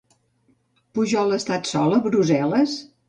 Pujol 0.97 1.35
ha 1.35 1.37
estat 1.41 1.69
sol 1.73 1.97
a 1.99 2.01
Brussel·les? 2.07 2.75